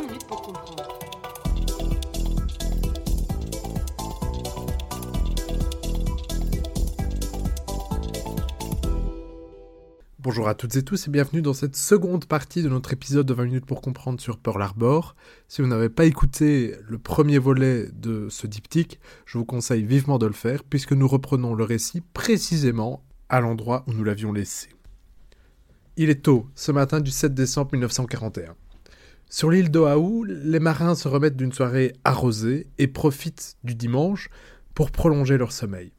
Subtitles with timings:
[0.00, 0.88] 20 minutes pour comprendre.
[10.18, 13.34] Bonjour à toutes et tous et bienvenue dans cette seconde partie de notre épisode de
[13.34, 15.16] 20 minutes pour comprendre sur Pearl Harbor.
[15.48, 20.18] Si vous n'avez pas écouté le premier volet de ce diptyque, je vous conseille vivement
[20.18, 24.68] de le faire puisque nous reprenons le récit précisément à l'endroit où nous l'avions laissé.
[25.96, 28.54] Il est tôt, ce matin du 7 décembre 1941.
[29.32, 34.28] Sur l'île d'Oahu, les marins se remettent d'une soirée arrosée et profitent du dimanche
[34.74, 35.92] pour prolonger leur sommeil.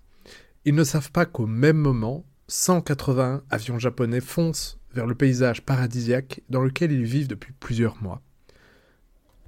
[0.66, 6.41] Ils ne savent pas qu'au même moment, 180 avions japonais foncent vers le paysage paradisiaque
[6.49, 8.21] dans lequel ils vivent depuis plusieurs mois.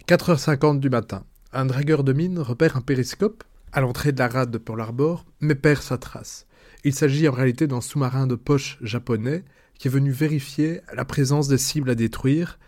[0.08, 4.50] 4h50 du matin, un dragueur de mine repère un périscope à l'entrée de la rade
[4.50, 6.48] de Pearl Harbor, mais perd sa trace.
[6.86, 9.44] Il s'agit en réalité d'un sous-marin de poche japonais
[9.78, 12.60] qui est venu vérifier la présence des cibles à détruire.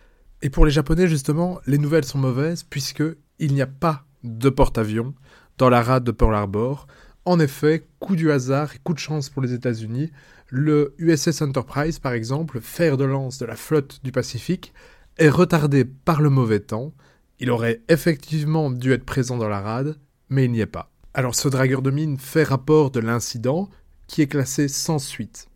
[0.42, 3.04] Et pour les Japonais, justement, les nouvelles sont mauvaises puisque
[3.40, 5.14] il n'y a pas de porte-avions
[5.58, 6.88] dans la rade de Pearl Harbor.
[7.26, 10.12] En effet, coup du hasard et coup de chance pour les États-Unis,
[10.50, 14.74] le USS Enterprise, par exemple, fer de lance de la flotte du Pacifique,
[15.18, 16.94] est retardé par le mauvais temps.
[17.40, 19.98] Il aurait effectivement dû être présent dans la rade,
[20.30, 20.92] mais il n'y est pas.
[21.14, 23.70] Alors ce dragueur de mine fait rapport de l'incident,
[24.08, 25.48] qui est classé sans suite.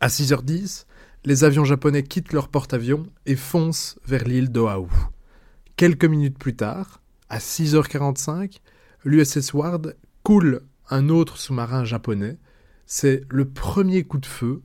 [0.00, 0.84] À 6h10,
[1.26, 4.86] les avions japonais quittent leur porte-avions et foncent vers l'île d'Oahu.
[5.74, 8.60] Quelques minutes plus tard, à 6h45,
[9.04, 12.38] l'USS Ward coule un autre sous-marin japonais.
[12.86, 14.62] C'est le premier coup de feu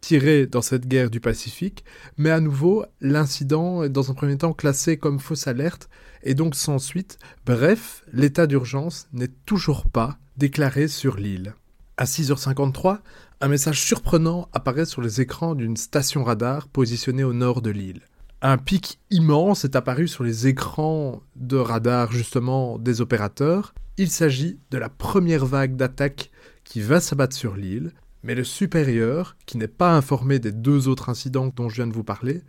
[0.00, 1.84] tiré dans cette guerre du Pacifique,
[2.16, 5.88] mais à nouveau, l'incident est dans un premier temps classé comme fausse alerte
[6.22, 7.18] et donc sans suite.
[7.44, 11.54] Bref, l'état d'urgence n'est toujours pas déclaré sur l'île.
[11.96, 12.98] À 6h53,
[13.40, 18.02] un message surprenant apparaît sur les écrans d'une station radar positionnée au nord de l'île.
[18.42, 24.58] Un pic immense est apparu sur les écrans de radar justement des opérateurs il s'agit
[24.70, 26.30] de la première vague d'attaque
[26.64, 27.92] qui va s'abattre sur l'île,
[28.24, 31.92] mais le supérieur, qui n'est pas informé des deux autres incidents dont je viens de
[31.92, 32.42] vous parler,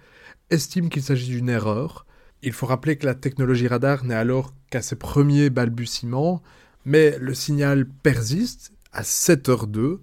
[0.50, 2.07] estime qu'il s'agit d'une erreur.
[2.41, 6.41] Il faut rappeler que la technologie radar n'est alors qu'à ses premiers balbutiements,
[6.84, 10.00] mais le signal persiste à 7h02.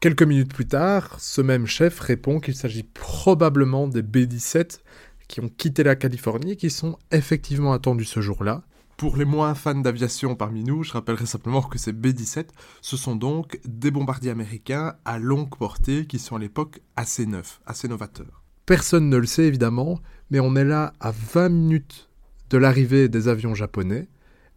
[0.00, 4.80] Quelques minutes plus tard, ce même chef répond qu'il s'agit probablement des B-17
[5.28, 8.62] qui ont quitté la Californie et qui sont effectivement attendus ce jour-là.
[8.96, 12.48] Pour les moins fans d'aviation parmi nous, je rappellerai simplement que ces B-17,
[12.80, 17.60] ce sont donc des bombardiers américains à longue portée qui sont à l'époque assez neufs,
[17.64, 18.42] assez novateurs.
[18.66, 22.08] Personne ne le sait évidemment, mais on est là à 20 minutes
[22.50, 24.08] de l'arrivée des avions japonais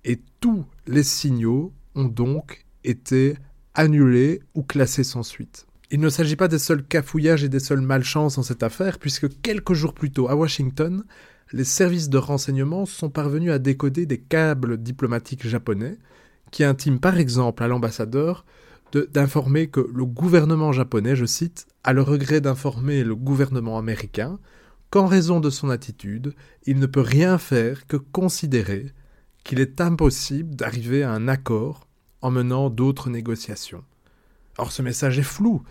[0.04, 3.36] et tous les signaux ont donc été
[3.74, 5.68] annulés ou classés sans suite.
[5.92, 9.42] Il ne s'agit pas des seuls cafouillages et des seules malchances dans cette affaire, puisque
[9.42, 11.04] quelques jours plus tôt à Washington,
[11.52, 15.98] les services de renseignement sont parvenus à décoder des câbles diplomatiques japonais
[16.50, 18.46] qui intiment par exemple à l'ambassadeur
[18.94, 24.38] d'informer que le gouvernement japonais, je cite, a le regret d'informer le gouvernement américain
[24.90, 26.34] qu'en raison de son attitude,
[26.66, 28.92] il ne peut rien faire que considérer
[29.46, 31.88] qu'il est impossible d'arriver à un accord
[32.22, 33.84] en menant d'autres négociations.
[34.58, 35.64] Or ce message est flou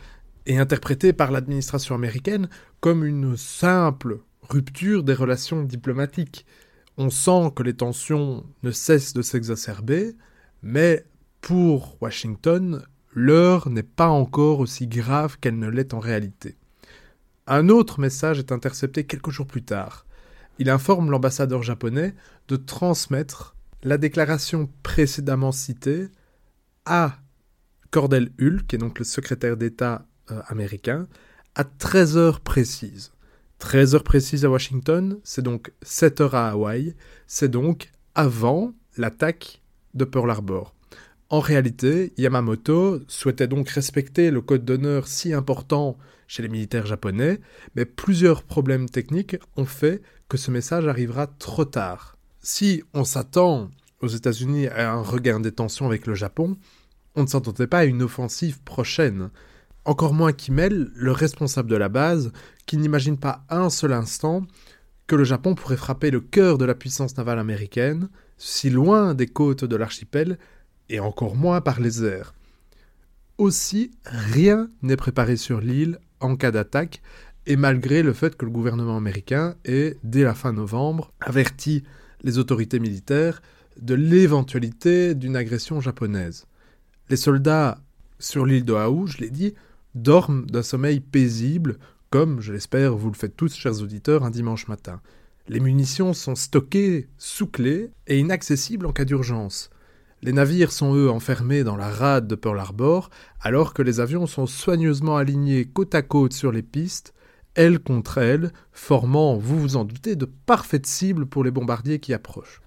[0.46, 2.48] et interprété par l'administration américaine
[2.80, 6.46] comme une simple rupture des relations diplomatiques.
[6.96, 10.16] On sent que les tensions ne cessent de s'exacerber,
[10.62, 11.04] mais
[11.40, 16.56] pour Washington, l'heure n'est pas encore aussi grave qu'elle ne l'est en réalité.
[17.46, 20.06] Un autre message est intercepté quelques jours plus tard.
[20.58, 22.14] Il informe l'ambassadeur japonais
[22.48, 26.08] de transmettre la déclaration précédemment citée
[26.84, 27.18] à
[27.90, 31.06] Cordell Hull, qui est donc le secrétaire d'État euh, américain,
[31.54, 33.12] à 13 heures précises.
[33.58, 36.94] 13 heures précises à Washington, c'est donc 7 heures à Hawaï,
[37.26, 39.60] c'est donc avant l'attaque
[39.94, 40.74] de Pearl Harbor.
[41.28, 47.40] En réalité, Yamamoto souhaitait donc respecter le code d'honneur si important chez les militaires japonais,
[47.76, 52.16] mais plusieurs problèmes techniques ont fait que ce message arrivera trop tard.
[52.40, 56.56] Si on s'attend aux États-Unis à un regain des tensions avec le Japon,
[57.16, 59.30] on ne s'attendait pas à une offensive prochaine
[59.84, 62.32] encore moins Kimmel, le responsable de la base,
[62.66, 64.42] qui n'imagine pas un seul instant
[65.06, 69.26] que le Japon pourrait frapper le cœur de la puissance navale américaine, si loin des
[69.26, 70.38] côtes de l'archipel,
[70.88, 72.34] et encore moins par les airs.
[73.38, 77.02] Aussi, rien n'est préparé sur l'île en cas d'attaque,
[77.46, 81.82] et malgré le fait que le gouvernement américain ait, dès la fin novembre, averti
[82.22, 83.40] les autorités militaires
[83.80, 86.46] de l'éventualité d'une agression japonaise.
[87.08, 87.78] Les soldats
[88.18, 89.54] sur l'île d'Oahu, je l'ai dit,
[89.94, 91.78] dorment d'un sommeil paisible,
[92.10, 95.00] comme, je l'espère, vous le faites tous, chers auditeurs, un dimanche matin.
[95.48, 99.70] Les munitions sont stockées sous clé et inaccessibles en cas d'urgence.
[100.22, 103.10] Les navires sont eux enfermés dans la rade de Pearl Harbor,
[103.40, 107.14] alors que les avions sont soigneusement alignés côte à côte sur les pistes,
[107.56, 112.12] ailes contre ailes, formant, vous vous en doutez, de parfaites cibles pour les bombardiers qui
[112.12, 112.60] approchent.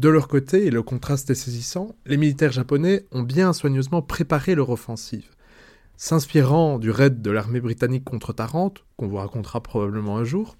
[0.00, 4.54] De leur côté, et le contraste est saisissant, les militaires japonais ont bien soigneusement préparé
[4.54, 5.28] leur offensive.
[5.98, 10.56] S'inspirant du raid de l'armée britannique contre Tarente, qu'on vous racontera probablement un jour,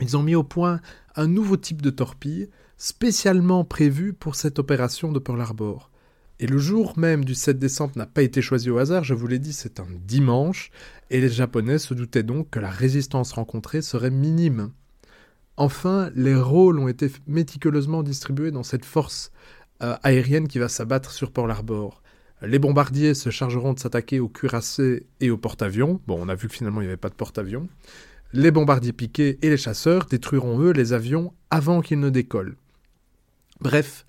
[0.00, 0.80] ils ont mis au point
[1.16, 5.90] un nouveau type de torpille, spécialement prévu pour cette opération de Pearl Harbor.
[6.38, 9.26] Et le jour même du 7 décembre n'a pas été choisi au hasard, je vous
[9.26, 10.70] l'ai dit, c'est un dimanche,
[11.10, 14.70] et les Japonais se doutaient donc que la résistance rencontrée serait minime.
[15.56, 19.30] Enfin, les rôles ont été méticuleusement distribués dans cette force
[19.82, 22.02] euh, aérienne qui va s'abattre sur Pearl Harbor.
[22.42, 26.00] Les bombardiers se chargeront de s'attaquer aux cuirassés et aux porte-avions.
[26.06, 27.68] Bon, on a vu que finalement il n'y avait pas de porte-avions.
[28.32, 32.56] Les bombardiers piqués et les chasseurs détruiront eux les avions avant qu'ils ne décollent.
[33.60, 34.04] Bref,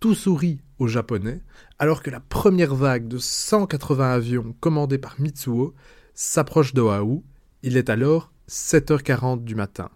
[0.00, 1.40] tout sourit aux Japonais,
[1.78, 5.74] alors que la première vague de 180 avions commandés par Mitsuo
[6.14, 7.22] s'approche d'Oahu.
[7.62, 9.90] Il est alors 7h40 du matin.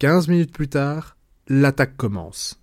[0.00, 2.58] 15 minutes plus tard, l'attaque commence.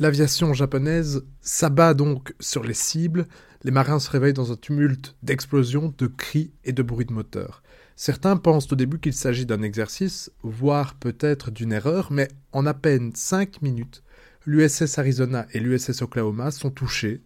[0.00, 3.26] L'aviation japonaise s'abat donc sur les cibles,
[3.64, 7.64] les marins se réveillent dans un tumulte d'explosions, de cris et de bruits de moteur.
[7.96, 12.74] Certains pensent au début qu'il s'agit d'un exercice, voire peut-être d'une erreur, mais en à
[12.74, 14.04] peine 5 minutes,
[14.46, 17.20] l'USS Arizona et l'USS Oklahoma sont touchés,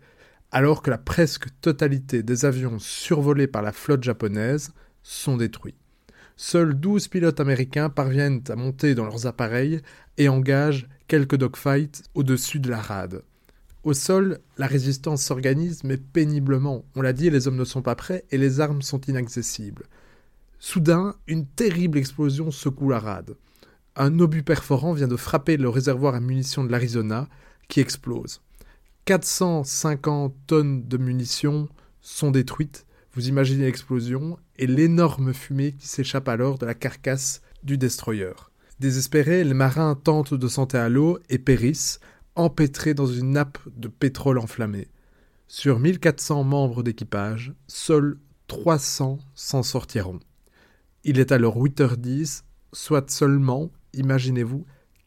[0.50, 4.72] alors que la presque totalité des avions survolés par la flotte japonaise
[5.02, 5.76] sont détruits.
[6.36, 9.82] Seuls 12 pilotes américains parviennent à monter dans leurs appareils
[10.16, 13.22] et engagent quelques dogfights au-dessus de la rade.
[13.84, 16.86] Au sol, la résistance s'organise, mais péniblement.
[16.96, 19.84] On l'a dit, les hommes ne sont pas prêts et les armes sont inaccessibles.
[20.58, 23.36] Soudain, une terrible explosion secoue la rade.
[23.94, 27.28] Un obus perforant vient de frapper le réservoir à munitions de l'Arizona,
[27.68, 28.40] qui explose.
[29.04, 31.68] 450 tonnes de munitions
[32.00, 32.86] sont détruites.
[33.12, 38.51] Vous imaginez l'explosion et l'énorme fumée qui s'échappe alors de la carcasse du destroyer.
[38.80, 42.00] Désespérés, les marins tentent de santé à l'eau et périssent,
[42.34, 44.88] empêtrés dans une nappe de pétrole enflammé.
[45.48, 50.20] Sur 1400 membres d'équipage, seuls 300 s'en sortiront.
[51.04, 52.42] Il est alors 8h10,
[52.72, 54.64] soit seulement, imaginez-vous,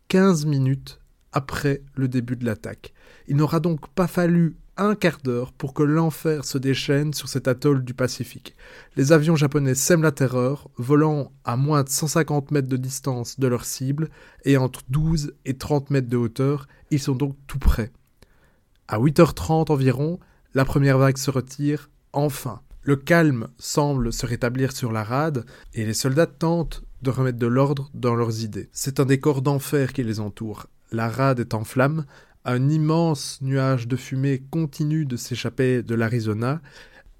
[0.10, 1.00] 15 minutes
[1.32, 2.94] après le début de l'attaque.
[3.28, 7.48] Il n'aura donc pas fallu un quart d'heure pour que l'enfer se déchaîne sur cet
[7.48, 8.56] atoll du Pacifique.
[8.96, 13.48] Les avions japonais sèment la terreur, volant à moins de 150 mètres de distance de
[13.48, 14.10] leur cible
[14.44, 17.92] et entre 12 et 30 mètres de hauteur, ils sont donc tout prêts.
[18.88, 20.20] À 8h30 environ,
[20.54, 22.62] la première vague se retire, enfin.
[22.84, 27.48] Le calme semble se rétablir sur la rade et les soldats tentent de remettre de
[27.48, 28.70] l'ordre dans leurs idées.
[28.74, 30.68] C'est un décor d'enfer qui les entoure.
[30.92, 32.06] La rade est en flammes,
[32.46, 36.62] un immense nuage de fumée continue de s'échapper de l'Arizona,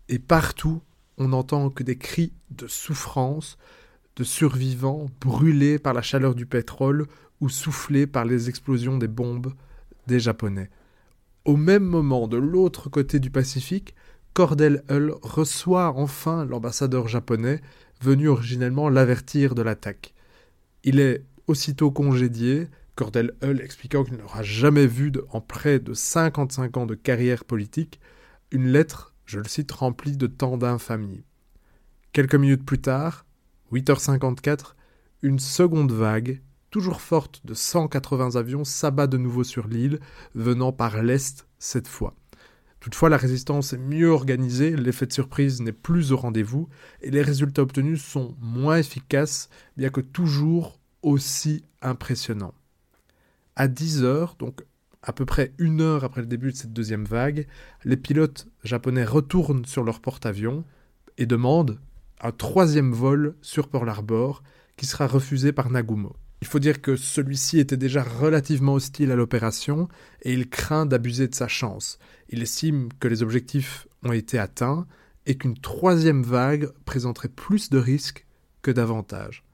[0.08, 0.82] et partout
[1.18, 3.58] on n'entend que des cris de souffrance,
[4.16, 7.08] de survivants brûlés par la chaleur du pétrole
[7.42, 9.54] ou soufflés par les explosions des bombes
[10.08, 10.70] des Japonais.
[11.44, 13.96] Au même moment, de l'autre côté du Pacifique,
[14.34, 17.62] Cordell Hull reçoit enfin l'ambassadeur japonais,
[18.02, 20.14] venu originellement l'avertir de l'attaque.
[20.84, 26.78] Il est aussitôt congédié, Cordell Hull expliquant qu'il n'aura jamais vu en près de 55
[26.78, 28.00] ans de carrière politique
[28.52, 31.26] une lettre, je le cite, remplie de tant d'infamie.
[32.14, 33.26] Quelques minutes plus tard,
[33.74, 34.76] 8h54,
[35.24, 40.00] une seconde vague, toujours forte de 180 avions, s'abat de nouveau sur l'île,
[40.34, 42.16] venant par l'est cette fois.
[42.80, 46.70] Toutefois, la résistance est mieux organisée, l'effet de surprise n'est plus au rendez-vous,
[47.02, 52.54] et les résultats obtenus sont moins efficaces, bien que toujours aussi impressionnants.
[53.56, 54.64] À 10 heures, donc
[55.02, 57.48] à peu près une heure après le début de cette deuxième vague,
[57.84, 60.66] les pilotes japonais retournent sur leur porte-avions
[61.18, 61.80] et demandent
[62.22, 64.44] un troisième vol sur Pearl Harbor,
[64.78, 66.16] qui sera refusé par Nagumo.
[66.42, 69.88] Il faut dire que celui-ci était déjà relativement hostile à l'opération
[70.22, 71.98] et il craint d'abuser de sa chance.
[72.30, 74.86] Il estime que les objectifs ont été atteints
[75.26, 78.26] et qu'une troisième vague présenterait plus de risques
[78.62, 79.45] que d'avantages.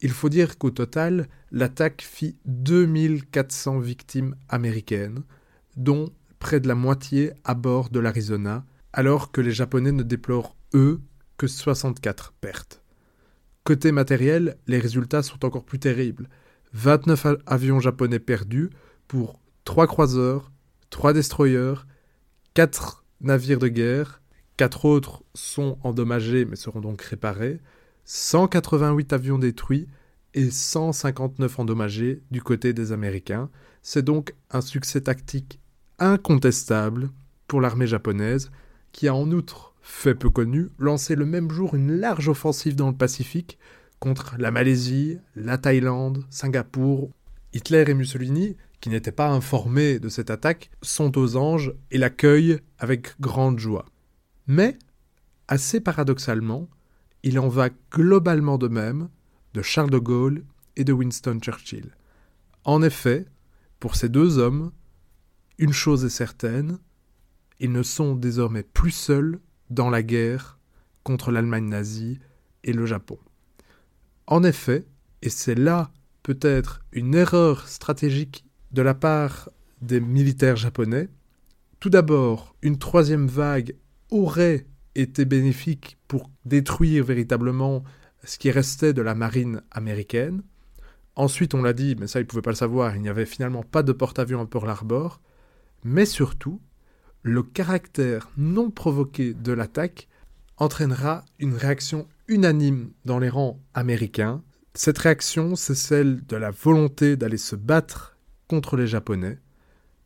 [0.00, 5.22] Il faut dire qu'au total, l'attaque fit 2400 victimes américaines,
[5.76, 10.56] dont près de la moitié à bord de l'Arizona, alors que les Japonais ne déplorent,
[10.74, 11.00] eux,
[11.36, 12.82] que 64 pertes.
[13.64, 16.28] Côté matériel, les résultats sont encore plus terribles.
[16.72, 18.70] 29 avions japonais perdus
[19.08, 20.50] pour 3 croiseurs,
[20.90, 21.74] 3 destroyers,
[22.54, 24.22] 4 navires de guerre,
[24.56, 27.60] 4 autres sont endommagés mais seront donc réparés,
[28.10, 29.86] 188 avions détruits
[30.32, 33.50] et 159 endommagés du côté des Américains.
[33.82, 35.60] C'est donc un succès tactique
[35.98, 37.10] incontestable
[37.48, 38.50] pour l'armée japonaise,
[38.92, 42.88] qui a en outre, fait peu connu, lancé le même jour une large offensive dans
[42.88, 43.58] le Pacifique
[43.98, 47.10] contre la Malaisie, la Thaïlande, Singapour.
[47.52, 52.60] Hitler et Mussolini, qui n'étaient pas informés de cette attaque, sont aux anges et l'accueillent
[52.78, 53.84] avec grande joie.
[54.46, 54.78] Mais,
[55.46, 56.70] assez paradoxalement,
[57.22, 59.08] il en va globalement de même
[59.54, 60.44] de Charles de Gaulle
[60.76, 61.94] et de Winston Churchill.
[62.64, 63.26] En effet,
[63.80, 64.72] pour ces deux hommes,
[65.58, 66.78] une chose est certaine,
[67.60, 70.58] ils ne sont désormais plus seuls dans la guerre
[71.02, 72.20] contre l'Allemagne nazie
[72.64, 73.18] et le Japon.
[74.26, 74.86] En effet,
[75.22, 75.90] et c'est là
[76.22, 81.08] peut-être une erreur stratégique de la part des militaires japonais,
[81.80, 83.74] tout d'abord, une troisième vague
[84.10, 84.66] aurait
[85.00, 87.84] été bénéfique pour détruire véritablement
[88.24, 90.42] ce qui restait de la marine américaine.
[91.14, 93.26] Ensuite, on l'a dit, mais ça, ils ne pouvaient pas le savoir, il n'y avait
[93.26, 95.20] finalement pas de porte-avions à Pearl Harbor.
[95.84, 96.60] Mais surtout,
[97.22, 100.08] le caractère non provoqué de l'attaque
[100.56, 104.42] entraînera une réaction unanime dans les rangs américains.
[104.74, 108.16] Cette réaction, c'est celle de la volonté d'aller se battre
[108.48, 109.38] contre les Japonais.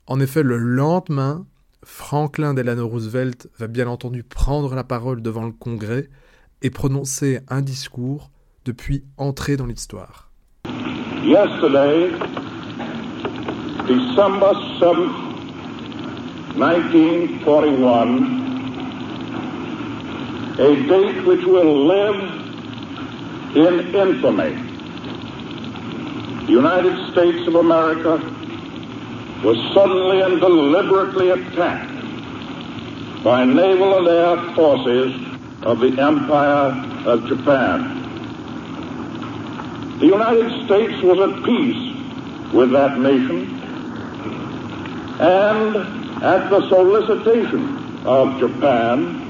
[0.06, 1.46] En effet, le lendemain,
[1.84, 6.08] Franklin Delano Roosevelt va bien entendu prendre la parole devant le Congrès
[6.62, 8.30] et prononcer un discours
[8.64, 10.30] depuis entré dans l'histoire.
[11.24, 12.10] Yesterday,
[13.88, 14.96] December 7,
[16.54, 18.42] 1941,
[20.58, 22.14] a date which will live
[23.56, 24.54] in infamy.
[26.46, 28.20] The United States of America
[29.42, 31.90] was suddenly and deliberately attacked
[33.24, 35.12] by naval and air forces
[35.62, 36.72] of the Empire
[37.06, 38.00] of Japan.
[39.98, 43.60] The United States was at peace with that nation,
[45.20, 45.76] and
[46.22, 49.22] at the solicitation of Japan,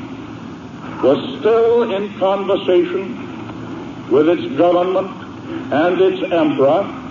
[1.03, 5.11] was still in conversation with its government
[5.73, 7.02] and its emperor.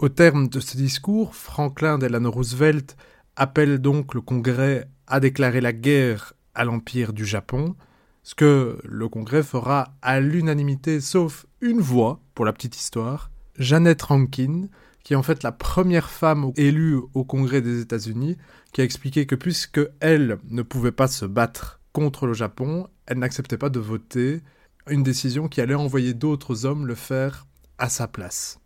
[0.00, 2.96] Au terme de ce discours, Franklin Delano Roosevelt
[3.36, 7.76] appelle donc le Congrès à déclarer la guerre à l'Empire du Japon,
[8.22, 14.00] ce que le Congrès fera à l'unanimité, sauf une voix, pour la petite histoire, Janet
[14.00, 14.68] Rankin,
[15.04, 18.38] qui est en fait la première femme élue au Congrès des États-Unis,
[18.72, 23.18] qui a expliqué que puisque elle ne pouvait pas se battre contre le Japon, elle
[23.18, 24.40] n'acceptait pas de voter
[24.88, 28.60] une décision qui allait envoyer d'autres hommes le faire à sa place.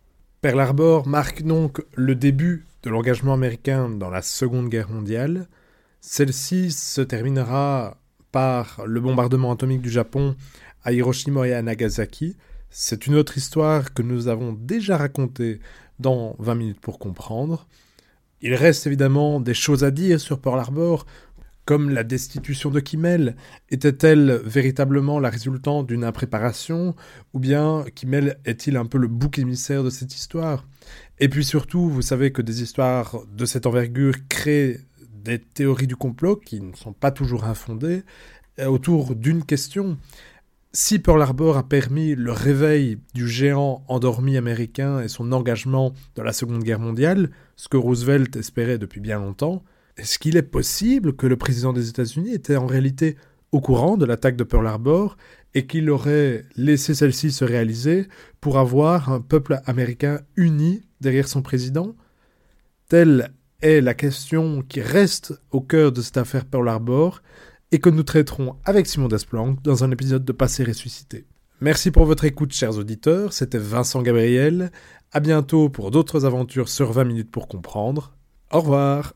[0.45, 5.47] Pearl Harbor marque donc le début de l'engagement américain dans la Seconde Guerre mondiale.
[6.01, 7.97] Celle-ci se terminera
[8.31, 10.35] par le bombardement atomique du Japon
[10.83, 12.37] à Hiroshima et à Nagasaki.
[12.69, 15.61] C'est une autre histoire que nous avons déjà racontée
[15.97, 17.65] dans 20 minutes pour comprendre.
[18.41, 21.07] Il reste évidemment des choses à dire sur Pearl Harbor,
[21.65, 23.35] comme la destitution de Kimmel.
[23.69, 26.95] Était-elle véritablement la résultante d'une impréparation,
[27.33, 30.67] ou bien Kimmel est-il un peu le bouc émissaire de cette histoire?
[31.19, 34.79] Et puis surtout, vous savez que des histoires de cette envergure créent
[35.23, 38.03] des théories du complot qui ne sont pas toujours infondées
[38.59, 39.97] euh, autour d'une question.
[40.71, 46.23] Si Pearl Harbor a permis le réveil du géant endormi américain et son engagement dans
[46.23, 49.63] la Seconde Guerre mondiale, ce que Roosevelt espérait depuis bien longtemps,
[49.97, 53.15] est-ce qu'il est possible que le président des États-Unis était en réalité
[53.51, 55.15] au courant de l'attaque de Pearl Harbor
[55.53, 58.07] et qu'il aurait laissé celle-ci se réaliser
[58.41, 61.95] pour avoir un peuple américain uni derrière son président?
[62.89, 67.21] Telle est la question qui reste au cœur de cette affaire Pearl Harbor
[67.71, 71.25] et que nous traiterons avec Simon Desplanques dans un épisode de Passé ressuscité.
[71.61, 73.31] Merci pour votre écoute, chers auditeurs.
[73.31, 74.71] C'était Vincent Gabriel.
[75.13, 78.13] À bientôt pour d'autres aventures sur 20 minutes pour comprendre.
[78.51, 79.13] Au revoir.